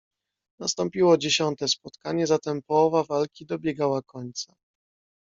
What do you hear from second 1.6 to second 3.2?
spotkanie, zatem połowa